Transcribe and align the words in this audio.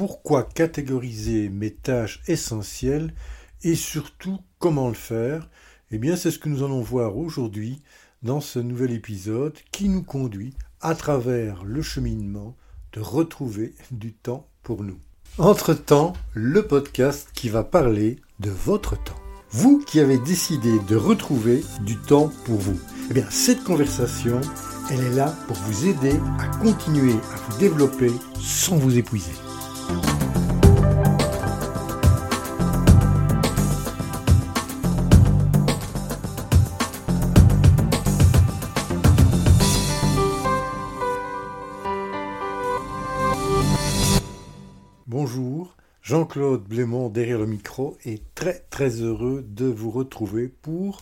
pourquoi 0.00 0.44
catégoriser 0.44 1.50
mes 1.50 1.72
tâches 1.72 2.22
essentielles 2.26 3.12
et 3.62 3.74
surtout 3.74 4.38
comment 4.58 4.88
le 4.88 4.94
faire? 4.94 5.50
Eh 5.90 5.98
bien 5.98 6.16
c'est 6.16 6.30
ce 6.30 6.38
que 6.38 6.48
nous 6.48 6.62
allons 6.62 6.80
voir 6.80 7.18
aujourd'hui 7.18 7.82
dans 8.22 8.40
ce 8.40 8.58
nouvel 8.60 8.92
épisode 8.92 9.58
qui 9.72 9.90
nous 9.90 10.02
conduit 10.02 10.54
à 10.80 10.94
travers 10.94 11.64
le 11.64 11.82
cheminement 11.82 12.56
de 12.94 13.00
retrouver 13.00 13.74
du 13.90 14.14
temps 14.14 14.48
pour 14.62 14.84
nous. 14.84 14.96
Entre-temps, 15.36 16.14
le 16.32 16.66
podcast 16.66 17.28
qui 17.34 17.50
va 17.50 17.62
parler 17.62 18.16
de 18.38 18.48
votre 18.48 18.96
temps. 19.04 19.20
Vous 19.50 19.80
qui 19.80 20.00
avez 20.00 20.16
décidé 20.16 20.78
de 20.88 20.96
retrouver 20.96 21.62
du 21.84 21.98
temps 21.98 22.32
pour 22.46 22.56
vous. 22.56 22.80
Eh 23.10 23.12
bien, 23.12 23.26
cette 23.28 23.64
conversation, 23.64 24.40
elle 24.90 25.00
est 25.00 25.14
là 25.14 25.36
pour 25.46 25.56
vous 25.56 25.88
aider 25.88 26.18
à 26.38 26.46
continuer 26.56 27.12
à 27.12 27.36
vous 27.50 27.58
développer 27.58 28.12
sans 28.40 28.76
vous 28.76 28.96
épuiser. 28.96 29.49
Jean-Claude 46.30 46.62
Blémont 46.62 47.08
derrière 47.08 47.40
le 47.40 47.46
micro 47.46 47.98
et 48.04 48.22
très 48.36 48.64
très 48.70 49.00
heureux 49.00 49.44
de 49.48 49.64
vous 49.64 49.90
retrouver 49.90 50.46
pour 50.46 51.00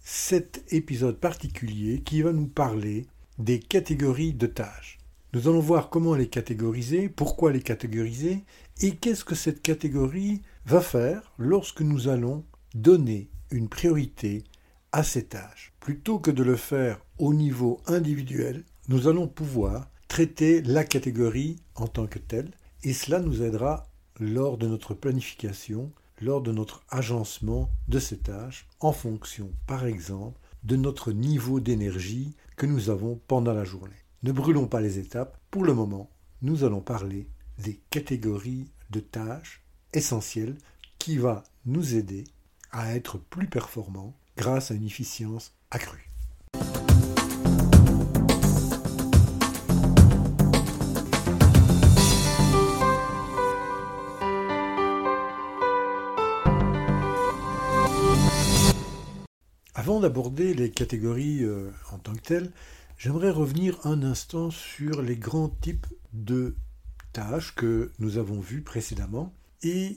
cet 0.00 0.64
épisode 0.72 1.18
particulier 1.18 2.00
qui 2.00 2.22
va 2.22 2.32
nous 2.32 2.46
parler 2.46 3.06
des 3.38 3.58
catégories 3.58 4.32
de 4.32 4.46
tâches. 4.46 4.96
Nous 5.34 5.46
allons 5.46 5.60
voir 5.60 5.90
comment 5.90 6.14
les 6.14 6.28
catégoriser, 6.28 7.10
pourquoi 7.10 7.52
les 7.52 7.60
catégoriser 7.60 8.44
et 8.80 8.92
qu'est-ce 8.92 9.26
que 9.26 9.34
cette 9.34 9.60
catégorie 9.60 10.40
va 10.64 10.80
faire 10.80 11.34
lorsque 11.36 11.82
nous 11.82 12.08
allons 12.08 12.42
donner 12.74 13.28
une 13.50 13.68
priorité 13.68 14.42
à 14.90 15.02
ces 15.02 15.24
tâches. 15.24 15.74
Plutôt 15.80 16.18
que 16.18 16.30
de 16.30 16.42
le 16.42 16.56
faire 16.56 17.04
au 17.18 17.34
niveau 17.34 17.78
individuel, 17.86 18.64
nous 18.88 19.06
allons 19.06 19.28
pouvoir 19.28 19.90
traiter 20.08 20.62
la 20.62 20.84
catégorie 20.84 21.56
en 21.74 21.88
tant 21.88 22.06
que 22.06 22.18
telle 22.18 22.52
et 22.84 22.94
cela 22.94 23.20
nous 23.20 23.42
aidera 23.42 23.86
lors 24.18 24.58
de 24.58 24.66
notre 24.66 24.94
planification, 24.94 25.92
lors 26.20 26.40
de 26.40 26.52
notre 26.52 26.82
agencement 26.88 27.70
de 27.88 27.98
ces 27.98 28.18
tâches 28.18 28.66
en 28.80 28.92
fonction, 28.92 29.52
par 29.66 29.86
exemple, 29.86 30.40
de 30.64 30.76
notre 30.76 31.12
niveau 31.12 31.60
d'énergie 31.60 32.34
que 32.56 32.66
nous 32.66 32.90
avons 32.90 33.20
pendant 33.28 33.52
la 33.52 33.64
journée. 33.64 33.94
Ne 34.22 34.32
brûlons 34.32 34.66
pas 34.66 34.80
les 34.80 34.98
étapes. 34.98 35.38
Pour 35.50 35.64
le 35.64 35.74
moment, 35.74 36.10
nous 36.42 36.64
allons 36.64 36.80
parler 36.80 37.28
des 37.58 37.80
catégories 37.90 38.70
de 38.90 39.00
tâches 39.00 39.62
essentielles 39.92 40.56
qui 40.98 41.18
va 41.18 41.44
nous 41.64 41.94
aider 41.94 42.24
à 42.72 42.94
être 42.94 43.18
plus 43.18 43.46
performants 43.46 44.16
grâce 44.36 44.70
à 44.70 44.74
une 44.74 44.84
efficience 44.84 45.52
accrue. 45.70 46.05
Avant 59.86 60.00
d'aborder 60.00 60.52
les 60.52 60.72
catégories 60.72 61.44
euh, 61.44 61.70
en 61.92 61.98
tant 61.98 62.12
que 62.12 62.20
telles, 62.20 62.50
j'aimerais 62.98 63.30
revenir 63.30 63.78
un 63.84 64.02
instant 64.02 64.50
sur 64.50 65.00
les 65.00 65.14
grands 65.14 65.48
types 65.48 65.86
de 66.12 66.56
tâches 67.12 67.54
que 67.54 67.92
nous 68.00 68.18
avons 68.18 68.40
vues 68.40 68.62
précédemment 68.62 69.32
et 69.62 69.96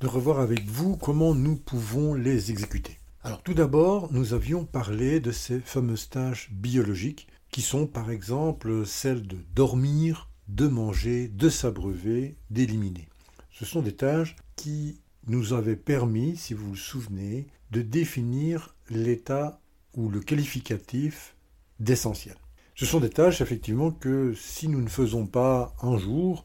de 0.00 0.08
revoir 0.08 0.40
avec 0.40 0.66
vous 0.66 0.96
comment 0.96 1.36
nous 1.36 1.54
pouvons 1.54 2.14
les 2.14 2.50
exécuter. 2.50 2.98
Alors 3.22 3.40
tout 3.40 3.54
d'abord, 3.54 4.12
nous 4.12 4.34
avions 4.34 4.64
parlé 4.64 5.20
de 5.20 5.30
ces 5.30 5.60
fameuses 5.60 6.08
tâches 6.08 6.50
biologiques 6.50 7.28
qui 7.52 7.62
sont 7.62 7.86
par 7.86 8.10
exemple 8.10 8.84
celles 8.86 9.24
de 9.24 9.38
dormir, 9.54 10.30
de 10.48 10.66
manger, 10.66 11.28
de 11.28 11.48
s'abreuver, 11.48 12.34
d'éliminer. 12.50 13.08
Ce 13.52 13.64
sont 13.64 13.82
des 13.82 13.94
tâches 13.94 14.34
qui 14.56 14.98
nous 15.28 15.52
avaient 15.52 15.76
permis, 15.76 16.36
si 16.36 16.54
vous 16.54 16.70
vous 16.70 16.76
souvenez, 16.76 17.46
de 17.70 17.82
définir 17.82 18.74
l'état 18.90 19.60
ou 19.94 20.08
le 20.08 20.20
qualificatif 20.20 21.36
d'essentiel. 21.80 22.36
Ce 22.74 22.86
sont 22.86 23.00
des 23.00 23.10
tâches 23.10 23.40
effectivement 23.40 23.90
que 23.90 24.34
si 24.34 24.68
nous 24.68 24.80
ne 24.80 24.88
faisons 24.88 25.26
pas 25.26 25.74
un 25.82 25.98
jour, 25.98 26.44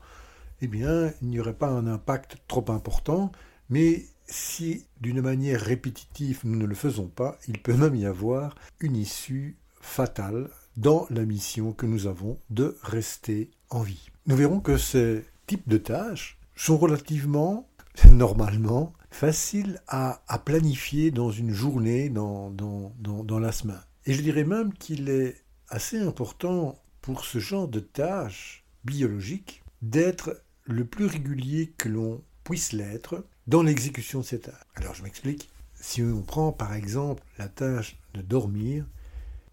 eh 0.61 0.67
bien, 0.67 1.13
il 1.21 1.27
n'y 1.27 1.39
aurait 1.39 1.53
pas 1.53 1.69
un 1.69 1.88
impact 1.88 2.38
trop 2.47 2.66
important, 2.69 3.31
mais 3.69 4.05
si 4.25 4.85
d'une 5.00 5.21
manière 5.21 5.61
répétitive 5.61 6.41
nous 6.44 6.57
ne 6.57 6.65
le 6.65 6.75
faisons 6.75 7.07
pas, 7.07 7.38
il 7.47 7.59
peut 7.59 7.75
même 7.75 7.95
y 7.95 8.05
avoir 8.05 8.55
une 8.79 8.95
issue 8.95 9.57
fatale 9.79 10.50
dans 10.77 11.05
la 11.09 11.25
mission 11.25 11.71
que 11.71 11.85
nous 11.85 12.07
avons 12.07 12.39
de 12.50 12.77
rester 12.81 13.51
en 13.69 13.81
vie. 13.81 14.09
Nous 14.25 14.35
verrons 14.35 14.59
que 14.59 14.77
ces 14.77 15.23
types 15.45 15.67
de 15.67 15.77
tâches 15.77 16.39
sont 16.55 16.77
relativement, 16.77 17.67
normalement, 18.12 18.94
facile 19.12 19.81
à, 19.88 20.22
planifier 20.46 21.12
dans 21.12 21.31
une 21.31 21.52
journée, 21.52 22.09
dans, 22.09 22.50
dans, 22.50 23.40
la 23.40 23.52
semaine. 23.52 23.81
Et 24.06 24.14
je 24.14 24.22
dirais 24.22 24.44
même 24.44 24.74
qu'il 24.74 25.09
est 25.09 25.36
assez 25.70 26.00
important 26.00 26.81
pour 27.02 27.26
ce 27.26 27.40
genre 27.40 27.68
de 27.68 27.80
tâches 27.80 28.66
biologiques 28.84 29.64
d'être 29.81 30.42
le 30.66 30.86
plus 30.86 31.06
régulier 31.06 31.74
que 31.78 31.90
l'on 31.90 32.24
puisse 32.44 32.72
l'être 32.72 33.26
dans 33.48 33.64
l'exécution 33.64 34.20
de 34.20 34.25
ces 34.25 34.40
tâches. 34.40 34.54
Alors 34.75 34.94
je 34.94 35.04
m'explique. 35.04 35.50
Si 35.75 36.02
on 36.02 36.22
prend 36.22 36.52
par 36.52 36.74
exemple 36.74 37.24
la 37.38 37.50
tâche 37.50 37.98
de 38.14 38.22
dormir, 38.22 38.86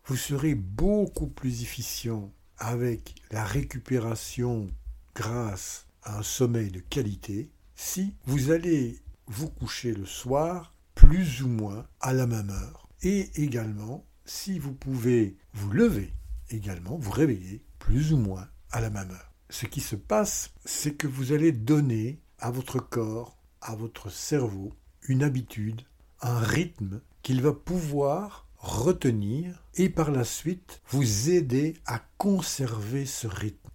vous 0.07 0.17
serez 0.17 0.55
beaucoup 0.55 1.27
plus 1.27 1.62
efficient 1.62 2.33
avec 2.59 3.15
la 3.31 3.45
récupération 3.45 4.69
grâce 5.15 5.87
à 6.03 6.19
un 6.19 6.22
sommeil 6.22 6.71
de 6.71 6.81
qualité 6.81 7.51
si 7.82 8.14
vous 8.26 8.50
allez 8.50 9.00
vous 9.26 9.48
couchez 9.48 9.94
le 9.94 10.04
soir 10.04 10.74
plus 10.94 11.42
ou 11.42 11.48
moins 11.48 11.86
à 12.00 12.12
la 12.12 12.26
même 12.26 12.50
heure. 12.50 12.91
Et 13.02 13.30
également, 13.42 14.04
si 14.26 14.58
vous 14.58 14.74
pouvez 14.74 15.38
vous 15.54 15.72
lever 15.72 16.12
également, 16.50 16.98
vous 16.98 17.10
réveiller 17.10 17.64
plus 17.78 18.12
ou 18.12 18.18
moins 18.18 18.46
à 18.70 18.82
la 18.82 18.91
même 18.91 19.10
heure. 19.10 19.32
Ce 19.48 19.64
qui 19.64 19.80
se 19.80 19.96
passe, 19.96 20.50
c'est 20.66 20.94
que 20.94 21.06
vous 21.06 21.32
allez 21.32 21.52
donner 21.52 22.20
à 22.38 22.50
votre 22.50 22.80
corps, 22.80 23.38
à 23.62 23.74
votre 23.74 24.10
cerveau, 24.10 24.74
une 25.08 25.22
habitude, 25.22 25.80
un 26.20 26.38
rythme 26.38 27.00
qu'il 27.22 27.41
va 27.41 27.54
pouvoir 27.54 28.47
retenir 28.58 29.64
et 29.74 29.88
par 29.88 30.10
la 30.10 30.24
suite 30.24 30.82
vous 30.91 31.30
aider 31.30 31.78
à 31.86 31.98
conserver 32.18 33.06
ce 33.06 33.26
rythme. 33.26 33.69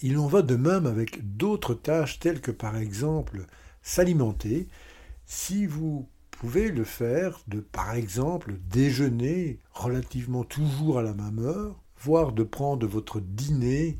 Il 0.00 0.18
en 0.18 0.26
va 0.26 0.42
de 0.42 0.56
même 0.56 0.86
avec 0.86 1.36
d'autres 1.36 1.74
tâches 1.74 2.18
telles 2.18 2.40
que 2.40 2.50
par 2.50 2.76
exemple 2.76 3.46
s'alimenter 3.82 4.68
si 5.26 5.66
vous 5.66 6.08
pouvez 6.30 6.70
le 6.70 6.84
faire 6.84 7.40
de, 7.46 7.60
par 7.60 7.94
exemple, 7.94 8.54
déjeuner 8.68 9.60
relativement 9.72 10.44
toujours 10.44 10.98
à 10.98 11.02
la 11.02 11.14
même 11.14 11.38
heure, 11.38 11.80
voire 12.00 12.32
de 12.32 12.42
prendre 12.42 12.86
votre 12.86 13.20
dîner 13.20 13.98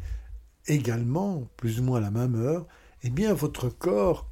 également 0.66 1.48
plus 1.56 1.80
ou 1.80 1.84
moins 1.84 1.98
à 1.98 2.02
la 2.02 2.10
même 2.10 2.34
heure, 2.34 2.66
eh 3.02 3.10
bien 3.10 3.32
votre 3.32 3.68
corps 3.68 4.28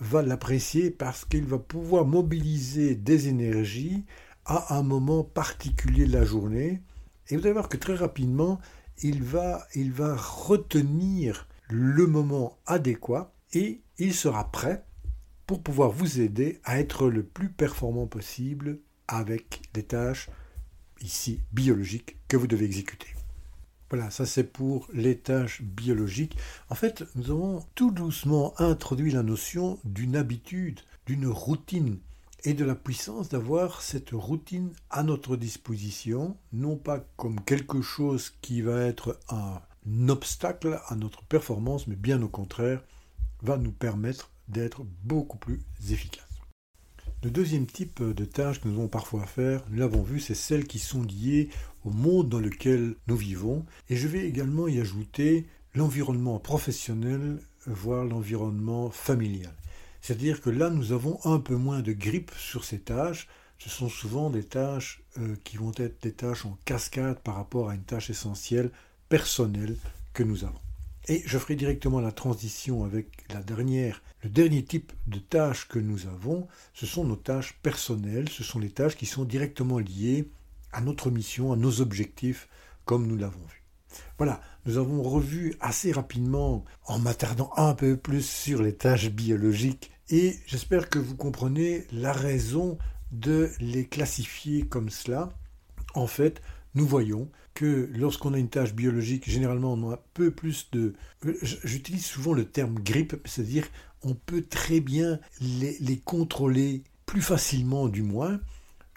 va 0.00 0.22
l'apprécier 0.22 0.90
parce 0.90 1.24
qu'il 1.24 1.44
va 1.44 1.58
pouvoir 1.58 2.06
mobiliser 2.06 2.94
des 2.94 3.28
énergies 3.28 4.04
à 4.44 4.76
un 4.76 4.82
moment 4.82 5.24
particulier 5.24 6.06
de 6.06 6.12
la 6.12 6.24
journée. 6.24 6.80
Et 7.28 7.36
vous 7.36 7.44
allez 7.44 7.52
voir 7.52 7.68
que 7.68 7.76
très 7.76 7.94
rapidement, 7.94 8.60
il 9.02 9.22
va, 9.22 9.66
il 9.74 9.92
va 9.92 10.16
retenir 10.16 11.48
le 11.68 12.06
moment 12.06 12.58
adéquat 12.66 13.32
et 13.52 13.80
il 13.98 14.14
sera 14.14 14.50
prêt 14.50 14.84
pour 15.46 15.62
pouvoir 15.62 15.90
vous 15.90 16.20
aider 16.20 16.60
à 16.64 16.78
être 16.78 17.08
le 17.08 17.22
plus 17.22 17.48
performant 17.48 18.06
possible 18.06 18.80
avec 19.06 19.62
des 19.72 19.82
tâches 19.82 20.28
ici 21.00 21.40
biologiques 21.52 22.16
que 22.28 22.36
vous 22.36 22.46
devez 22.46 22.66
exécuter. 22.66 23.08
Voilà, 23.90 24.10
ça 24.10 24.26
c'est 24.26 24.44
pour 24.44 24.86
les 24.92 25.16
tâches 25.16 25.62
biologiques. 25.62 26.36
En 26.68 26.74
fait, 26.74 27.04
nous 27.14 27.30
avons 27.30 27.64
tout 27.74 27.90
doucement 27.90 28.52
introduit 28.60 29.12
la 29.12 29.22
notion 29.22 29.78
d'une 29.84 30.16
habitude, 30.16 30.80
d'une 31.06 31.26
routine 31.26 31.98
et 32.44 32.54
de 32.54 32.64
la 32.64 32.74
puissance 32.74 33.28
d'avoir 33.28 33.82
cette 33.82 34.10
routine 34.12 34.70
à 34.90 35.02
notre 35.02 35.36
disposition, 35.36 36.36
non 36.52 36.76
pas 36.76 37.04
comme 37.16 37.40
quelque 37.40 37.82
chose 37.82 38.32
qui 38.40 38.62
va 38.62 38.80
être 38.82 39.18
un 39.28 39.60
obstacle 40.08 40.80
à 40.86 40.94
notre 40.94 41.22
performance, 41.24 41.86
mais 41.86 41.96
bien 41.96 42.22
au 42.22 42.28
contraire, 42.28 42.82
va 43.42 43.56
nous 43.56 43.72
permettre 43.72 44.30
d'être 44.48 44.84
beaucoup 45.04 45.38
plus 45.38 45.60
efficace. 45.90 46.24
Le 47.24 47.30
deuxième 47.30 47.66
type 47.66 48.00
de 48.00 48.24
tâches 48.24 48.60
que 48.60 48.68
nous 48.68 48.78
avons 48.78 48.88
parfois 48.88 49.24
à 49.24 49.26
faire, 49.26 49.64
nous 49.70 49.78
l'avons 49.78 50.02
vu, 50.02 50.20
c'est 50.20 50.34
celles 50.34 50.68
qui 50.68 50.78
sont 50.78 51.02
liées 51.02 51.48
au 51.84 51.90
monde 51.90 52.28
dans 52.28 52.38
lequel 52.38 52.94
nous 53.08 53.16
vivons. 53.16 53.66
Et 53.90 53.96
je 53.96 54.06
vais 54.06 54.28
également 54.28 54.68
y 54.68 54.78
ajouter 54.78 55.46
l'environnement 55.74 56.38
professionnel, 56.38 57.40
voire 57.66 58.04
l'environnement 58.04 58.90
familial. 58.90 59.52
C'est-à-dire 60.00 60.40
que 60.40 60.50
là, 60.50 60.70
nous 60.70 60.92
avons 60.92 61.18
un 61.24 61.38
peu 61.38 61.56
moins 61.56 61.80
de 61.80 61.92
grippe 61.92 62.30
sur 62.38 62.64
ces 62.64 62.78
tâches. 62.78 63.28
Ce 63.58 63.68
sont 63.68 63.88
souvent 63.88 64.30
des 64.30 64.44
tâches 64.44 65.02
euh, 65.18 65.36
qui 65.44 65.56
vont 65.56 65.72
être 65.76 66.02
des 66.02 66.12
tâches 66.12 66.46
en 66.46 66.56
cascade 66.64 67.18
par 67.20 67.34
rapport 67.34 67.70
à 67.70 67.74
une 67.74 67.82
tâche 67.82 68.10
essentielle, 68.10 68.70
personnelle, 69.08 69.76
que 70.12 70.22
nous 70.22 70.44
avons. 70.44 70.60
Et 71.08 71.22
je 71.24 71.38
ferai 71.38 71.56
directement 71.56 72.00
la 72.00 72.12
transition 72.12 72.84
avec 72.84 73.06
la 73.32 73.42
dernière. 73.42 74.02
Le 74.22 74.28
dernier 74.28 74.62
type 74.62 74.92
de 75.06 75.18
tâches 75.18 75.66
que 75.66 75.78
nous 75.78 76.06
avons, 76.06 76.46
ce 76.74 76.86
sont 76.86 77.04
nos 77.04 77.16
tâches 77.16 77.58
personnelles, 77.62 78.28
ce 78.28 78.44
sont 78.44 78.58
les 78.58 78.70
tâches 78.70 78.96
qui 78.96 79.06
sont 79.06 79.24
directement 79.24 79.78
liées 79.78 80.28
à 80.72 80.82
notre 80.82 81.10
mission, 81.10 81.52
à 81.52 81.56
nos 81.56 81.80
objectifs, 81.80 82.48
comme 82.84 83.06
nous 83.06 83.16
l'avons 83.16 83.40
vu. 83.46 83.57
Voilà, 84.16 84.40
nous 84.66 84.78
avons 84.78 85.02
revu 85.02 85.54
assez 85.60 85.92
rapidement, 85.92 86.64
en 86.86 86.98
m'attardant 86.98 87.50
un 87.56 87.74
peu 87.74 87.96
plus 87.96 88.28
sur 88.28 88.62
les 88.62 88.74
tâches 88.74 89.10
biologiques, 89.10 89.90
et 90.10 90.36
j'espère 90.46 90.88
que 90.88 90.98
vous 90.98 91.16
comprenez 91.16 91.86
la 91.92 92.12
raison 92.12 92.78
de 93.12 93.50
les 93.60 93.86
classifier 93.86 94.62
comme 94.62 94.90
cela. 94.90 95.30
En 95.94 96.06
fait, 96.06 96.42
nous 96.74 96.86
voyons 96.86 97.30
que 97.54 97.90
lorsqu'on 97.92 98.34
a 98.34 98.38
une 98.38 98.48
tâche 98.48 98.72
biologique, 98.72 99.28
généralement 99.28 99.72
on 99.72 99.90
a 99.90 99.94
un 99.94 100.00
peu 100.14 100.30
plus 100.30 100.70
de... 100.70 100.94
J'utilise 101.42 102.06
souvent 102.06 102.32
le 102.32 102.44
terme 102.44 102.78
grippe, 102.78 103.16
c'est-à-dire 103.24 103.66
on 104.02 104.14
peut 104.14 104.42
très 104.42 104.80
bien 104.80 105.18
les, 105.40 106.00
contrôler 106.04 106.84
plus 107.04 107.22
facilement 107.22 107.88
du 107.88 108.02
moins 108.02 108.40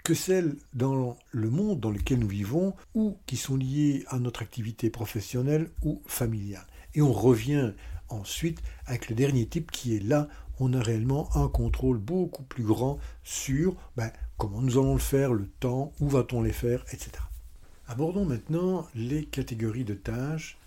que 0.03 0.13
celles 0.13 0.55
dans 0.73 1.17
le 1.31 1.49
monde 1.49 1.79
dans 1.79 1.91
lequel 1.91 2.19
nous 2.19 2.27
vivons 2.27 2.73
ou 2.93 3.17
qui 3.25 3.37
sont 3.37 3.55
liées 3.55 4.03
à 4.07 4.19
notre 4.19 4.41
activité 4.41 4.89
professionnelle 4.89 5.69
ou 5.83 6.01
familiale. 6.05 6.65
Et 6.93 7.01
on 7.01 7.13
revient 7.13 7.73
ensuite 8.09 8.61
avec 8.85 9.09
le 9.09 9.15
dernier 9.15 9.45
type 9.47 9.71
qui 9.71 9.95
est 9.95 10.03
là, 10.03 10.27
on 10.59 10.73
a 10.73 10.81
réellement 10.81 11.35
un 11.35 11.47
contrôle 11.47 11.97
beaucoup 11.97 12.43
plus 12.43 12.63
grand 12.63 12.99
sur 13.23 13.75
ben, 13.95 14.11
comment 14.37 14.61
nous 14.61 14.77
allons 14.77 14.93
le 14.93 14.99
faire, 14.99 15.33
le 15.33 15.47
temps, 15.47 15.91
où 15.99 16.07
va-t-on 16.07 16.41
les 16.41 16.51
faire, 16.51 16.83
etc. 16.91 17.11
Abordons 17.87 18.25
maintenant 18.25 18.87
les 18.93 19.25
catégories 19.25 19.85
de 19.85 19.95
tâches. 19.95 20.57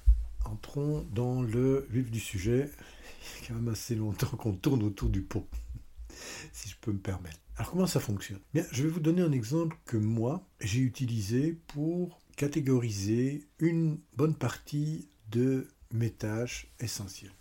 Entrons 0.44 1.06
dans 1.14 1.42
le 1.42 1.86
vif 1.90 2.10
du 2.10 2.20
sujet. 2.20 2.70
Il 3.40 3.42
y 3.42 3.44
a 3.44 3.48
quand 3.48 3.54
même 3.54 3.68
assez 3.68 3.94
longtemps 3.94 4.36
qu'on 4.36 4.52
tourne 4.52 4.82
autour 4.82 5.08
du 5.08 5.22
pot, 5.22 5.46
si 6.52 6.68
je 6.68 6.76
peux 6.80 6.92
me 6.92 6.98
permettre. 6.98 7.43
Alors 7.56 7.70
comment 7.70 7.86
ça 7.86 8.00
fonctionne? 8.00 8.40
Je 8.54 8.82
vais 8.82 8.88
vous 8.88 8.98
donner 9.00 9.22
un 9.22 9.30
exemple 9.30 9.76
que 9.84 9.96
moi, 9.96 10.44
j'ai 10.60 10.80
utilisé 10.80 11.56
pour 11.68 12.18
catégoriser 12.36 13.46
une 13.60 13.98
bonne 14.16 14.34
partie 14.34 15.08
de 15.30 15.68
mes 15.92 16.10
tâches 16.10 16.66
essentielles. 16.80 17.32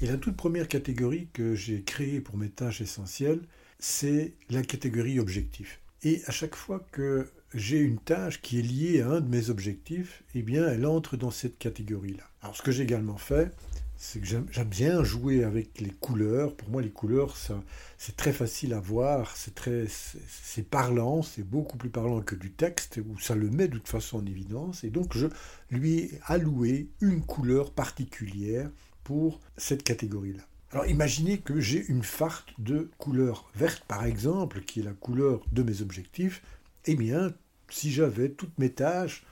Et 0.00 0.06
la 0.06 0.16
toute 0.16 0.36
première 0.36 0.66
catégorie 0.66 1.28
que 1.32 1.54
j'ai 1.54 1.82
créée 1.84 2.20
pour 2.20 2.36
mes 2.36 2.50
tâches 2.50 2.80
essentielles, 2.80 3.42
c'est 3.78 4.34
la 4.50 4.62
catégorie 4.62 5.20
objectif. 5.20 5.80
Et 6.02 6.22
à 6.26 6.32
chaque 6.32 6.56
fois 6.56 6.84
que 6.90 7.30
j'ai 7.54 7.78
une 7.78 7.98
tâche 7.98 8.42
qui 8.42 8.58
est 8.58 8.62
liée 8.62 9.02
à 9.02 9.08
un 9.08 9.20
de 9.20 9.28
mes 9.28 9.50
objectifs, 9.50 10.24
eh 10.34 10.42
bien, 10.42 10.68
elle 10.68 10.84
entre 10.84 11.16
dans 11.16 11.30
cette 11.30 11.58
catégorie-là. 11.58 12.24
Alors, 12.42 12.56
ce 12.56 12.62
que 12.62 12.72
j'ai 12.72 12.82
également 12.82 13.16
fait, 13.16 13.54
c'est 14.04 14.20
que 14.20 14.26
j'aime 14.26 14.68
bien 14.68 15.02
jouer 15.02 15.44
avec 15.44 15.80
les 15.80 15.90
couleurs. 15.90 16.54
Pour 16.54 16.68
moi, 16.68 16.82
les 16.82 16.90
couleurs, 16.90 17.36
c'est 17.96 18.16
très 18.16 18.34
facile 18.34 18.74
à 18.74 18.78
voir, 18.78 19.34
c'est 19.34 20.68
parlant, 20.68 21.22
c'est 21.22 21.42
beaucoup 21.42 21.78
plus 21.78 21.88
parlant 21.88 22.20
que 22.20 22.34
du 22.34 22.52
texte, 22.52 23.00
où 23.08 23.18
ça 23.18 23.34
le 23.34 23.48
met 23.48 23.66
de 23.66 23.78
toute 23.78 23.88
façon 23.88 24.18
en 24.18 24.26
évidence. 24.26 24.84
Et 24.84 24.90
donc, 24.90 25.16
je 25.16 25.26
lui 25.70 25.98
ai 26.00 26.20
alloué 26.26 26.90
une 27.00 27.22
couleur 27.22 27.72
particulière 27.72 28.70
pour 29.04 29.40
cette 29.56 29.82
catégorie-là. 29.82 30.42
Alors 30.72 30.86
imaginez 30.86 31.38
que 31.38 31.58
j'ai 31.58 31.86
une 31.86 32.02
farte 32.02 32.52
de 32.58 32.90
couleur 32.98 33.50
verte, 33.56 33.84
par 33.88 34.04
exemple, 34.04 34.60
qui 34.60 34.80
est 34.80 34.84
la 34.84 34.92
couleur 34.92 35.46
de 35.52 35.62
mes 35.62 35.80
objectifs. 35.80 36.42
Eh 36.84 36.94
bien, 36.94 37.32
si 37.70 37.90
j'avais 37.90 38.28
toutes 38.28 38.58
mes 38.58 38.70
tâches 38.70 39.24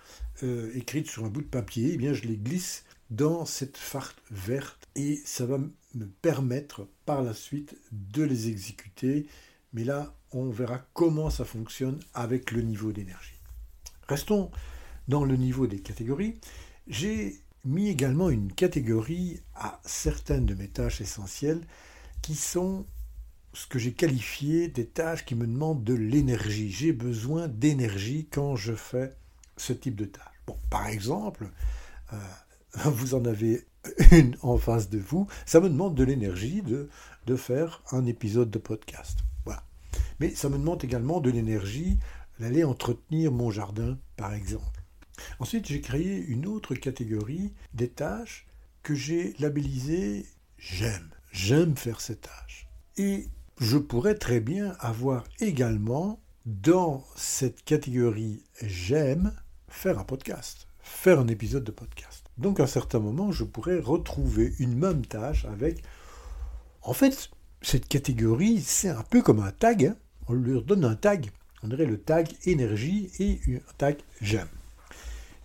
euh, 0.42 0.70
écrites 0.75 1.10
sur 1.10 1.25
un 1.25 1.28
bout 1.28 1.42
de 1.42 1.46
papier, 1.46 1.90
eh 1.92 1.96
bien 1.98 2.14
je 2.14 2.22
les 2.22 2.36
glisse 2.36 2.84
dans 3.12 3.44
cette 3.44 3.76
farte 3.76 4.23
verte 4.31 4.88
et 4.94 5.20
ça 5.26 5.44
va 5.44 5.59
me 5.59 6.06
permettre 6.23 6.88
par 7.05 7.23
la 7.23 7.35
suite 7.35 7.76
de 7.93 8.23
les 8.23 8.49
exécuter. 8.49 9.26
Mais 9.75 9.85
là, 9.85 10.14
on 10.32 10.49
verra 10.49 10.79
comment 10.94 11.29
ça 11.29 11.44
fonctionne 11.44 12.00
avec 12.14 12.53
le 12.53 12.62
niveau 12.62 12.91
d'énergie. 12.91 13.38
Restons 14.09 14.50
dans 15.09 15.25
le 15.25 15.37
niveau 15.37 15.67
des 15.67 15.81
catégories. 15.81 16.41
J'ai 16.87 17.38
mis 17.64 17.88
également 17.88 18.31
une 18.31 18.50
catégorie 18.50 19.41
à 19.55 19.81
certaines 19.85 20.47
de 20.47 20.55
mes 20.55 20.69
tâches 20.69 21.03
essentielles 21.03 21.61
qui 22.23 22.35
sont 22.35 22.87
ce 23.53 23.67
que 23.67 23.79
j'ai 23.79 23.93
qualifié 23.93 24.69
des 24.69 24.87
tâches 24.87 25.26
qui 25.26 25.35
me 25.35 25.47
demandent 25.47 25.85
de 25.85 25.94
l'énergie. 25.94 26.70
J'ai 26.70 26.93
besoin 26.93 27.47
d'énergie 27.47 28.26
quand 28.31 28.56
je 28.56 28.73
fais 28.73 29.14
ce 29.59 29.75
type 29.75 29.97
de 29.97 30.06
tâches. 30.06 30.25
Bon, 30.47 30.56
par 30.70 30.87
exemple, 30.87 31.50
euh, 32.14 32.17
vous 32.84 33.14
en 33.14 33.24
avez 33.24 33.66
une 34.10 34.36
en 34.42 34.58
face 34.58 34.88
de 34.88 34.98
vous, 34.98 35.26
ça 35.46 35.60
me 35.60 35.69
demande 35.69 35.94
de 35.94 36.04
l'énergie 36.04 36.62
de, 36.62 36.88
de 37.26 37.36
faire 37.36 37.82
un 37.90 38.06
épisode 38.06 38.50
de 38.50 38.58
podcast. 38.58 39.19
Voilà. 39.44 39.64
Mais 40.20 40.34
ça 40.34 40.48
me 40.48 40.58
demande 40.58 40.82
également 40.84 41.20
de 41.20 41.30
l'énergie 41.30 41.98
d'aller 42.38 42.64
entretenir 42.64 43.32
mon 43.32 43.50
jardin, 43.50 43.98
par 44.16 44.34
exemple. 44.34 44.82
Ensuite, 45.38 45.66
j'ai 45.66 45.80
créé 45.80 46.24
une 46.24 46.46
autre 46.46 46.74
catégorie 46.74 47.52
des 47.74 47.88
tâches 47.88 48.46
que 48.82 48.94
j'ai 48.94 49.34
labellisées 49.38 50.26
j'aime. 50.58 51.08
J'aime 51.32 51.76
faire 51.76 52.00
ces 52.00 52.16
tâches. 52.16 52.68
Et 52.96 53.28
je 53.58 53.78
pourrais 53.78 54.14
très 54.14 54.40
bien 54.40 54.76
avoir 54.80 55.25
également 55.40 56.20
dans 56.46 57.04
cette 57.16 57.64
catégorie 57.64 58.42
j'aime 58.62 59.32
faire 59.68 59.98
un 59.98 60.04
podcast, 60.04 60.66
faire 60.80 61.20
un 61.20 61.28
épisode 61.28 61.64
de 61.64 61.70
podcast. 61.70 62.21
Donc 62.42 62.60
à 62.60 62.64
un 62.64 62.66
certain 62.66 62.98
moment, 62.98 63.32
je 63.32 63.44
pourrais 63.44 63.78
retrouver 63.78 64.52
une 64.58 64.76
même 64.76 65.06
tâche 65.06 65.44
avec... 65.44 65.82
En 66.82 66.92
fait, 66.92 67.30
cette 67.62 67.86
catégorie, 67.86 68.60
c'est 68.60 68.88
un 68.88 69.04
peu 69.04 69.22
comme 69.22 69.40
un 69.40 69.52
tag. 69.52 69.86
Hein. 69.86 69.96
On 70.26 70.32
leur 70.32 70.62
donne 70.62 70.84
un 70.84 70.96
tag. 70.96 71.30
On 71.62 71.68
dirait 71.68 71.86
le 71.86 72.00
tag 72.00 72.28
énergie 72.44 73.10
et 73.20 73.40
un 73.54 73.72
tag 73.78 73.98
j'aime. 74.20 74.48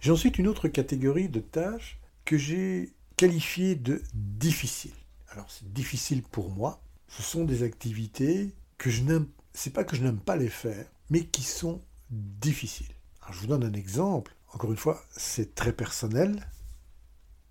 J'ai 0.01 0.11
ensuite 0.11 0.39
une 0.39 0.47
autre 0.47 0.67
catégorie 0.67 1.29
de 1.29 1.39
tâches 1.39 1.99
que 2.25 2.37
j'ai 2.37 2.91
qualifiée 3.15 3.75
de 3.75 4.01
difficile. 4.13 4.93
Alors 5.29 5.45
c'est 5.49 5.71
difficile 5.71 6.23
pour 6.23 6.49
moi, 6.49 6.81
ce 7.09 7.21
sont 7.21 7.45
des 7.45 7.61
activités 7.61 8.51
que 8.79 8.89
je 8.89 9.03
n'aime, 9.03 9.27
c'est 9.53 9.73
pas 9.73 9.83
que 9.83 9.95
je 9.95 10.03
n'aime 10.03 10.19
pas 10.19 10.35
les 10.35 10.49
faire, 10.49 10.85
mais 11.09 11.25
qui 11.25 11.43
sont 11.43 11.81
difficiles. 12.09 12.87
Je 13.31 13.39
vous 13.39 13.47
donne 13.47 13.63
un 13.63 13.73
exemple. 13.73 14.35
Encore 14.53 14.71
une 14.71 14.77
fois, 14.77 15.03
c'est 15.15 15.53
très 15.53 15.73
personnel. 15.73 16.47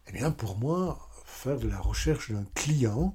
Eh 0.08 0.12
bien, 0.12 0.30
pour 0.30 0.58
moi, 0.58 1.08
faire 1.24 1.58
de 1.58 1.68
la 1.68 1.80
recherche 1.80 2.30
d'un 2.30 2.46
client, 2.54 3.14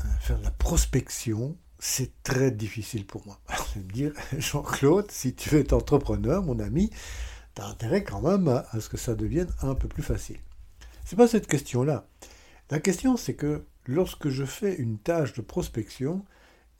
euh, 0.00 0.08
faire 0.20 0.38
de 0.38 0.44
la 0.44 0.50
prospection, 0.50 1.56
c'est 1.78 2.22
très 2.22 2.50
difficile 2.50 3.06
pour 3.06 3.24
moi. 3.26 3.40
Alors, 3.48 3.68
vous 3.74 3.82
me 3.82 3.92
dire, 3.92 4.12
Jean-Claude, 4.38 5.10
si 5.10 5.34
tu 5.34 5.54
être 5.56 5.72
entrepreneur, 5.72 6.42
mon 6.42 6.58
ami, 6.58 6.90
tu 7.54 7.62
as 7.62 7.66
intérêt 7.66 8.02
quand 8.02 8.22
même 8.22 8.48
à, 8.48 8.80
ce 8.80 8.88
que 8.88 8.96
ça 8.96 9.14
devienne 9.14 9.50
un 9.62 9.74
peu 9.74 9.88
plus 9.88 10.02
facile. 10.02 10.38
C'est 11.04 11.16
pas 11.16 11.28
cette 11.28 11.46
question-là. 11.46 12.06
La 12.70 12.80
question, 12.80 13.16
c'est 13.16 13.34
que 13.34 13.64
lorsque 13.86 14.28
je 14.28 14.44
fais 14.44 14.74
une 14.74 14.98
tâche 14.98 15.32
de 15.32 15.40
prospection, 15.40 16.24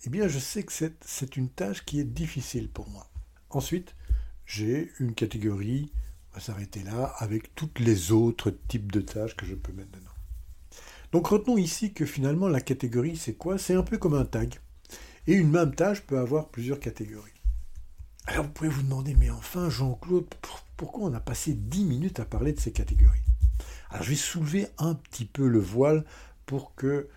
eh 0.04 0.10
bien 0.10 0.28
je 0.28 0.38
sais 0.38 0.62
que 0.62 0.72
c'est 1.00 1.36
une 1.36 1.48
tâche 1.48 1.84
qui 1.84 1.98
est 1.98 2.04
difficile 2.04 2.68
pour 2.68 2.88
moi. 2.90 3.08
Ensuite, 3.50 3.94
j'ai 4.44 4.92
une 4.98 5.14
catégorie, 5.14 5.90
s'arrêter 6.40 6.82
là, 6.82 7.14
avec 7.18 7.54
toutes 7.54 7.78
les 7.78 8.12
autres 8.12 8.50
types 8.50 8.92
de 8.92 9.00
tâches 9.00 9.36
que 9.36 9.46
je 9.46 9.54
peux 9.54 9.72
mettre 9.72 9.92
dedans. 9.92 10.10
Donc 11.12 11.28
retenons 11.28 11.56
ici 11.56 11.92
que 11.92 12.04
finalement 12.04 12.48
la 12.48 12.60
catégorie 12.60 13.16
c'est 13.16 13.34
quoi? 13.34 13.58
C'est 13.58 13.74
un 13.74 13.82
peu 13.82 13.98
comme 13.98 14.14
un 14.14 14.24
tag. 14.24 14.54
Et 15.26 15.34
une 15.34 15.50
même 15.50 15.74
tâche 15.74 16.02
peut 16.02 16.18
avoir 16.18 16.48
plusieurs 16.48 16.80
catégories. 16.80 17.32
Alors 18.26 18.44
vous 18.44 18.52
pouvez 18.52 18.68
vous 18.68 18.82
demander, 18.82 19.14
mais 19.14 19.30
enfin 19.30 19.70
Jean-Claude, 19.70 20.26
pourquoi 20.76 21.08
on 21.08 21.14
a 21.14 21.20
passé 21.20 21.54
10 21.54 21.84
minutes 21.84 22.20
à 22.20 22.24
parler 22.24 22.52
de 22.52 22.60
ces 22.60 22.72
catégories? 22.72 23.22
Alors 23.90 24.02
je 24.02 24.10
vais 24.10 24.16
soulever 24.16 24.66
un 24.76 24.94
petit 24.94 25.24
peu 25.24 25.48
le 25.48 25.60
voile 25.60 26.04
pour 26.44 26.74
que 26.74 27.08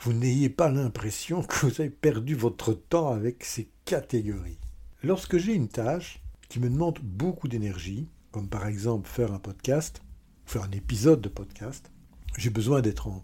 vous 0.00 0.12
n'ayez 0.12 0.50
pas 0.50 0.70
l'impression 0.70 1.42
que 1.42 1.66
vous 1.66 1.80
avez 1.80 1.90
perdu 1.90 2.34
votre 2.34 2.72
temps 2.72 3.08
avec 3.08 3.44
ces 3.44 3.68
catégories. 3.84 4.58
Lorsque 5.02 5.38
j'ai 5.38 5.54
une 5.54 5.68
tâche 5.68 6.20
qui 6.48 6.60
me 6.60 6.68
demande 6.68 6.98
beaucoup 7.02 7.48
d'énergie, 7.48 8.08
comme 8.36 8.48
par 8.50 8.66
exemple 8.66 9.08
faire 9.08 9.32
un 9.32 9.38
podcast, 9.38 10.02
faire 10.44 10.64
un 10.64 10.70
épisode 10.72 11.22
de 11.22 11.30
podcast, 11.30 11.90
j'ai 12.36 12.50
besoin 12.50 12.82
d'être 12.82 13.06
en, 13.08 13.22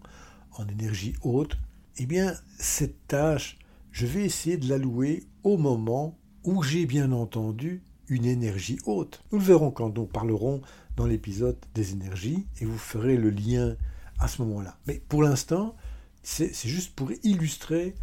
en 0.53 0.67
énergie 0.67 1.13
haute, 1.21 1.55
eh 1.97 2.07
bien 2.07 2.33
cette 2.57 3.05
tâche, 3.05 3.59
je 3.91 4.07
vais 4.07 4.25
essayer 4.25 4.57
de 4.57 4.67
l'allouer 4.67 5.27
au 5.43 5.57
moment 5.57 6.17
où 6.43 6.63
j'ai 6.63 6.87
bien 6.87 7.11
entendu 7.11 7.83
une 8.07 8.25
énergie 8.25 8.79
haute. 8.87 9.23
Nous 9.31 9.37
le 9.37 9.43
verrons 9.43 9.69
quand 9.69 9.95
nous 9.95 10.07
parlerons 10.07 10.61
dans 10.95 11.05
l'épisode 11.05 11.59
des 11.75 11.91
énergies 11.91 12.47
et 12.59 12.65
vous 12.65 12.79
ferez 12.79 13.15
le 13.15 13.29
lien 13.29 13.75
à 14.17 14.27
ce 14.27 14.41
moment-là. 14.41 14.79
Mais 14.87 14.99
pour 15.09 15.21
l'instant, 15.21 15.75
c'est 16.23 16.55
juste 16.67 16.95
pour 16.95 17.11
illustrer 17.21 17.93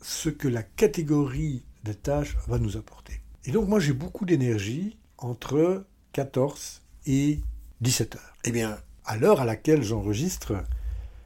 ce 0.00 0.30
que 0.30 0.48
la 0.48 0.62
catégorie 0.62 1.66
de 1.84 1.92
tâches 1.92 2.38
va 2.48 2.58
nous 2.58 2.78
apporter. 2.78 3.20
Et 3.44 3.52
donc 3.52 3.68
moi 3.68 3.80
j'ai 3.80 3.92
beaucoup 3.92 4.24
d'énergie 4.24 4.96
entre 5.18 5.84
14 6.14 6.80
et 7.06 7.40
17 7.80 8.14
heures. 8.14 8.34
Eh 8.44 8.52
bien, 8.52 8.78
à 9.04 9.16
l'heure 9.16 9.40
à 9.40 9.44
laquelle 9.44 9.82
j'enregistre 9.82 10.54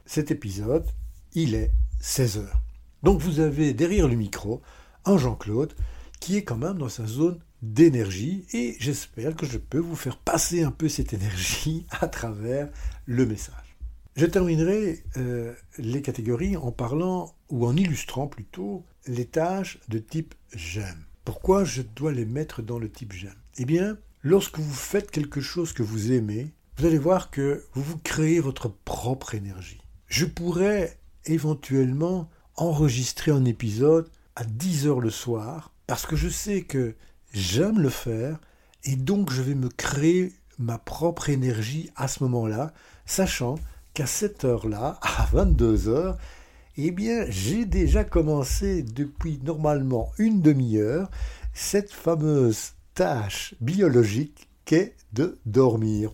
cet 0.05 0.31
épisode, 0.31 0.85
il 1.33 1.53
est 1.53 1.71
16 2.01 2.39
heures. 2.39 2.61
Donc 3.03 3.21
vous 3.21 3.39
avez 3.39 3.73
derrière 3.73 4.07
le 4.07 4.15
micro 4.15 4.61
un 5.05 5.17
Jean-Claude 5.17 5.73
qui 6.19 6.35
est 6.35 6.43
quand 6.43 6.57
même 6.57 6.79
dans 6.79 6.89
sa 6.89 7.05
zone 7.05 7.39
d'énergie 7.61 8.45
et 8.51 8.75
j'espère 8.79 9.35
que 9.35 9.45
je 9.45 9.59
peux 9.59 9.77
vous 9.77 9.95
faire 9.95 10.17
passer 10.17 10.63
un 10.63 10.71
peu 10.71 10.89
cette 10.89 11.13
énergie 11.13 11.85
à 12.01 12.07
travers 12.07 12.67
le 13.05 13.27
message. 13.27 13.77
Je 14.15 14.25
terminerai 14.25 15.03
euh, 15.17 15.53
les 15.77 16.01
catégories 16.01 16.57
en 16.57 16.71
parlant 16.71 17.35
ou 17.49 17.67
en 17.67 17.77
illustrant 17.77 18.27
plutôt 18.27 18.83
les 19.05 19.25
tâches 19.25 19.77
de 19.87 19.99
type 19.99 20.33
j'aime. 20.53 21.05
Pourquoi 21.25 21.63
je 21.63 21.83
dois 21.83 22.11
les 22.11 22.25
mettre 22.25 22.63
dans 22.63 22.79
le 22.79 22.89
type 22.89 23.13
j'aime? 23.13 23.35
Eh 23.57 23.65
bien, 23.65 23.97
lorsque 24.21 24.59
vous 24.59 24.73
faites 24.73 25.11
quelque 25.11 25.41
chose 25.41 25.73
que 25.73 25.83
vous 25.83 26.11
aimez, 26.11 26.53
vous 26.77 26.85
allez 26.85 26.97
voir 26.97 27.29
que 27.29 27.65
vous 27.73 27.83
vous 27.83 27.97
créez 27.97 28.39
votre 28.39 28.69
propre 28.69 29.35
énergie. 29.35 29.81
Je 30.07 30.25
pourrais 30.25 30.97
éventuellement 31.25 32.29
enregistrer 32.55 33.31
un 33.31 33.45
épisode 33.45 34.09
à 34.35 34.43
10 34.43 34.87
heures 34.87 34.99
le 34.99 35.09
soir 35.09 35.71
parce 35.87 36.05
que 36.05 36.15
je 36.15 36.29
sais 36.29 36.61
que 36.61 36.95
j'aime 37.33 37.79
le 37.79 37.89
faire 37.89 38.39
et 38.83 38.95
donc 38.95 39.31
je 39.31 39.41
vais 39.41 39.55
me 39.55 39.69
créer 39.69 40.33
ma 40.57 40.77
propre 40.77 41.29
énergie 41.29 41.89
à 41.95 42.07
ce 42.07 42.23
moment-là, 42.23 42.73
sachant 43.05 43.55
qu'à 43.93 44.05
cette 44.05 44.45
heure-là, 44.45 44.99
à 45.01 45.27
22 45.31 45.87
heures, 45.87 46.17
eh 46.77 46.91
bien, 46.91 47.25
j'ai 47.29 47.65
déjà 47.65 48.03
commencé 48.03 48.83
depuis 48.83 49.39
normalement 49.43 50.11
une 50.17 50.41
demi-heure 50.41 51.09
cette 51.53 51.91
fameuse 51.91 52.73
tâche 52.99 53.55
biologique 53.61 54.49
qu'est 54.65 54.97
de 55.13 55.39
dormir. 55.45 56.11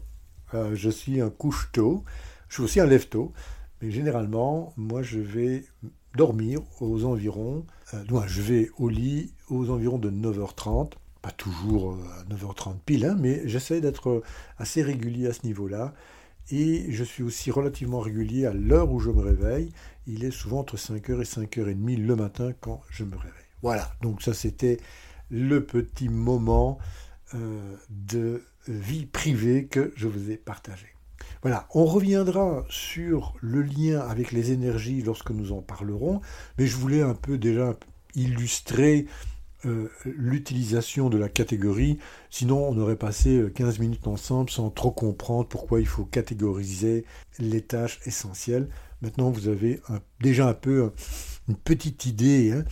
Euh, 0.53 0.75
je 0.75 0.91
suis 0.91 1.19
un 1.19 1.31
couche-tôt, 1.31 2.03
je 2.47 2.53
suis 2.53 2.63
aussi 2.63 2.79
un 2.79 2.85
lève-tôt, 2.85 3.33
mais 3.81 3.89
généralement, 3.89 4.71
moi, 4.77 5.01
je 5.01 5.17
vais 5.17 5.65
dormir 6.15 6.59
aux 6.81 7.05
environs, 7.05 7.65
euh, 7.95 8.21
je 8.27 8.41
vais 8.43 8.69
au 8.77 8.89
lit 8.89 9.33
aux 9.49 9.71
environs 9.71 9.97
de 9.97 10.11
9h30, 10.11 10.91
pas 11.23 11.31
toujours 11.31 11.93
euh, 11.93 12.21
à 12.21 12.23
9h30 12.31 12.75
pile, 12.85 13.05
hein, 13.05 13.17
mais 13.19 13.41
j'essaie 13.47 13.81
d'être 13.81 14.21
assez 14.59 14.83
régulier 14.83 15.25
à 15.25 15.33
ce 15.33 15.43
niveau-là. 15.43 15.95
Et 16.51 16.91
je 16.91 17.03
suis 17.03 17.23
aussi 17.23 17.49
relativement 17.49 17.99
régulier 17.99 18.45
à 18.45 18.53
l'heure 18.53 18.91
où 18.91 18.99
je 18.99 19.09
me 19.09 19.23
réveille. 19.23 19.71
Il 20.05 20.23
est 20.23 20.29
souvent 20.29 20.59
entre 20.59 20.77
5h 20.77 21.19
et 21.19 21.23
5h30 21.23 22.05
le 22.05 22.15
matin 22.15 22.51
quand 22.61 22.81
je 22.91 23.05
me 23.05 23.15
réveille. 23.15 23.31
Voilà, 23.63 23.91
donc 24.03 24.21
ça 24.21 24.35
c'était 24.35 24.77
le 25.29 25.63
petit 25.63 26.09
moment 26.09 26.77
euh, 27.33 27.75
de 27.89 28.43
vie 28.67 29.05
privée 29.05 29.65
que 29.65 29.91
je 29.95 30.07
vous 30.07 30.31
ai 30.31 30.37
partagé. 30.37 30.87
Voilà, 31.41 31.67
on 31.73 31.85
reviendra 31.85 32.65
sur 32.69 33.35
le 33.41 33.61
lien 33.61 33.99
avec 33.99 34.31
les 34.31 34.51
énergies 34.51 35.01
lorsque 35.01 35.31
nous 35.31 35.51
en 35.51 35.61
parlerons, 35.61 36.21
mais 36.57 36.67
je 36.67 36.75
voulais 36.75 37.01
un 37.01 37.13
peu 37.13 37.37
déjà 37.37 37.75
illustrer 38.15 39.05
euh, 39.65 39.89
l'utilisation 40.05 41.09
de 41.09 41.17
la 41.17 41.29
catégorie, 41.29 41.97
sinon 42.29 42.67
on 42.69 42.77
aurait 42.77 42.95
passé 42.95 43.43
15 43.53 43.75
euh, 43.75 43.81
minutes 43.81 44.07
ensemble 44.07 44.49
sans 44.49 44.69
trop 44.69 44.91
comprendre 44.91 45.47
pourquoi 45.47 45.79
il 45.79 45.87
faut 45.87 46.05
catégoriser 46.05 47.05
les 47.39 47.61
tâches 47.61 47.99
essentielles. 48.05 48.69
Maintenant 49.01 49.29
vous 49.29 49.47
avez 49.47 49.81
déjà 50.21 50.47
un 50.47 50.53
peu 50.53 50.91
une 51.47 51.55
petite 51.55 52.05
idée, 52.05 52.51
hein. 52.51 52.63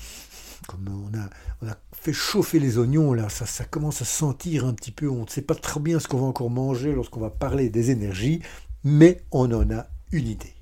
Comme 0.67 0.87
on 0.89 1.67
a, 1.67 1.75
fait 1.93 2.13
chauffer 2.13 2.59
les 2.59 2.77
oignons, 2.77 3.13
là, 3.13 3.29
ça, 3.29 3.45
ça 3.45 3.65
commence 3.65 4.01
à 4.01 4.05
sentir 4.05 4.65
un 4.65 4.73
petit 4.73 4.91
peu, 4.91 5.09
on 5.09 5.23
ne 5.23 5.29
sait 5.29 5.41
pas 5.41 5.55
très 5.55 5.79
bien 5.79 5.99
ce 5.99 6.07
qu'on 6.07 6.19
va 6.19 6.25
encore 6.25 6.49
manger 6.49 6.93
lorsqu'on 6.93 7.19
va 7.19 7.29
parler 7.29 7.69
des 7.69 7.91
énergies, 7.91 8.41
mais 8.83 9.21
on 9.31 9.51
en 9.51 9.69
a 9.71 9.87
une 10.11 10.27
idée. 10.27 10.53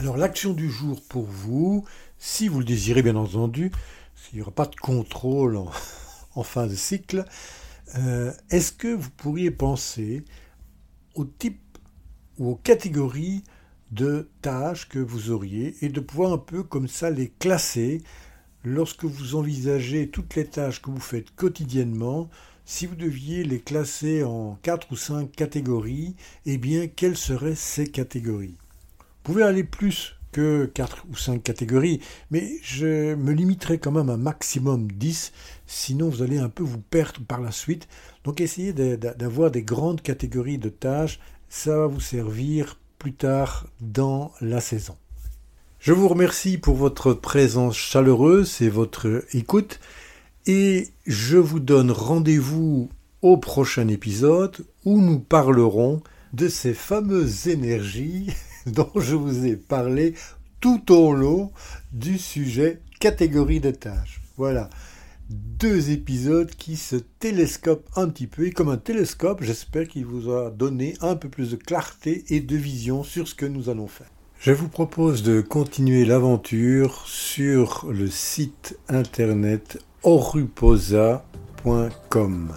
Alors 0.00 0.16
l'action 0.16 0.54
du 0.54 0.70
jour 0.70 1.02
pour 1.08 1.24
vous, 1.24 1.84
si 2.18 2.48
vous 2.48 2.60
le 2.60 2.64
désirez 2.64 3.02
bien 3.02 3.16
entendu, 3.16 3.70
s'il 4.14 4.36
n'y 4.36 4.42
aura 4.42 4.50
pas 4.50 4.66
de 4.66 4.76
contrôle 4.76 5.56
en, 5.56 6.42
fin 6.42 6.66
de 6.66 6.74
cycle, 6.74 7.24
euh, 7.96 8.32
est-ce 8.50 8.72
que 8.72 8.88
vous 8.88 9.10
pourriez 9.10 9.50
penser 9.50 10.24
au 11.14 11.24
type 11.24 11.60
ou 12.38 12.52
aux 12.52 12.56
catégories 12.56 13.44
de 13.90 14.28
tâches 14.42 14.88
que 14.88 14.98
vous 14.98 15.30
auriez 15.30 15.76
et 15.82 15.88
de 15.88 16.00
pouvoir 16.00 16.32
un 16.32 16.38
peu 16.38 16.62
comme 16.62 16.88
ça 16.88 17.10
les 17.10 17.28
classer 17.38 18.02
lorsque 18.64 19.04
vous 19.04 19.34
envisagez 19.34 20.08
toutes 20.08 20.34
les 20.36 20.46
tâches 20.46 20.82
que 20.82 20.90
vous 20.90 21.00
faites 21.00 21.34
quotidiennement, 21.34 22.28
si 22.64 22.86
vous 22.86 22.94
deviez 22.94 23.42
les 23.42 23.60
classer 23.60 24.22
en 24.22 24.58
quatre 24.62 24.92
ou 24.92 24.96
cinq 24.96 25.32
catégories, 25.32 26.14
eh 26.46 26.58
bien 26.58 26.86
quelles 26.86 27.16
seraient 27.16 27.54
ces 27.54 27.86
catégories? 27.86 28.56
Vous 28.98 29.32
pouvez 29.32 29.42
aller 29.42 29.64
plus 29.64 30.16
que 30.32 30.66
quatre 30.66 31.04
ou 31.10 31.16
cinq 31.16 31.42
catégories, 31.42 32.00
mais 32.30 32.58
je 32.62 33.14
me 33.14 33.32
limiterai 33.32 33.78
quand 33.78 33.90
même 33.90 34.10
à 34.10 34.16
maximum 34.16 34.90
10, 34.92 35.32
sinon 35.66 36.08
vous 36.08 36.22
allez 36.22 36.38
un 36.38 36.48
peu 36.48 36.62
vous 36.62 36.80
perdre 36.80 37.20
par 37.26 37.40
la 37.40 37.50
suite. 37.50 37.88
Donc 38.24 38.40
essayez 38.40 38.72
d'avoir 38.72 39.50
des 39.50 39.62
grandes 39.62 40.02
catégories 40.02 40.58
de 40.58 40.68
tâches, 40.68 41.18
ça 41.48 41.76
va 41.76 41.86
vous 41.88 42.00
servir 42.00 42.79
plus 43.00 43.14
tard 43.14 43.66
dans 43.80 44.30
la 44.42 44.60
saison. 44.60 44.94
Je 45.78 45.94
vous 45.94 46.06
remercie 46.06 46.58
pour 46.58 46.76
votre 46.76 47.14
présence 47.14 47.74
chaleureuse 47.78 48.60
et 48.60 48.68
votre 48.68 49.24
écoute 49.32 49.80
et 50.46 50.88
je 51.06 51.38
vous 51.38 51.60
donne 51.60 51.90
rendez-vous 51.90 52.90
au 53.22 53.38
prochain 53.38 53.88
épisode 53.88 54.66
où 54.84 55.00
nous 55.00 55.18
parlerons 55.18 56.02
de 56.34 56.46
ces 56.48 56.74
fameuses 56.74 57.48
énergies 57.48 58.34
dont 58.66 58.92
je 58.94 59.16
vous 59.16 59.46
ai 59.46 59.56
parlé 59.56 60.12
tout 60.60 60.92
au 60.92 61.14
long 61.14 61.52
du 61.92 62.18
sujet 62.18 62.82
catégorie 63.00 63.60
de 63.60 63.70
tâches. 63.70 64.20
Voilà 64.36 64.68
deux 65.30 65.90
épisodes 65.90 66.50
qui 66.50 66.76
se 66.76 66.96
télescopent 66.96 67.88
un 67.96 68.08
petit 68.08 68.26
peu. 68.26 68.46
Et 68.46 68.50
comme 68.50 68.68
un 68.68 68.76
télescope, 68.76 69.42
j'espère 69.42 69.88
qu'il 69.88 70.04
vous 70.04 70.30
a 70.30 70.50
donné 70.50 70.94
un 71.00 71.16
peu 71.16 71.28
plus 71.28 71.52
de 71.52 71.56
clarté 71.56 72.24
et 72.28 72.40
de 72.40 72.56
vision 72.56 73.04
sur 73.04 73.28
ce 73.28 73.34
que 73.34 73.46
nous 73.46 73.68
allons 73.68 73.88
faire. 73.88 74.08
Je 74.40 74.52
vous 74.52 74.68
propose 74.68 75.22
de 75.22 75.42
continuer 75.42 76.06
l'aventure 76.06 77.06
sur 77.06 77.86
le 77.90 78.08
site 78.08 78.78
internet 78.88 79.78
oruposa.com. 80.02 82.48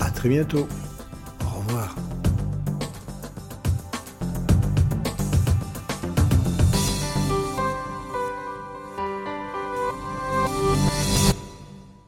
À 0.00 0.10
très 0.10 0.28
bientôt. 0.28 0.66
Au 1.44 1.60
revoir. 1.60 1.94